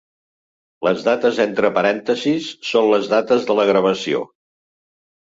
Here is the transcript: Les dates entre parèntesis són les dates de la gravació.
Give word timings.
Les 0.87 1.03
dates 1.07 1.41
entre 1.45 1.71
parèntesis 1.77 2.49
són 2.73 2.91
les 2.95 3.13
dates 3.15 3.49
de 3.51 3.63
la 3.63 3.71
gravació. 3.75 4.29